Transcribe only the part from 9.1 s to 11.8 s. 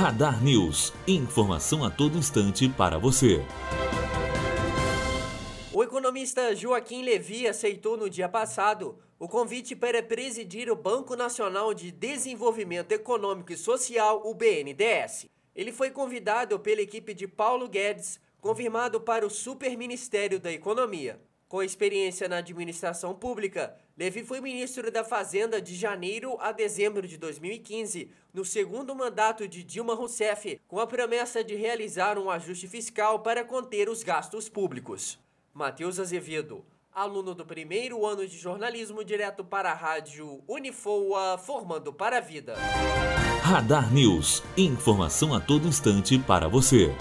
o convite para presidir o Banco Nacional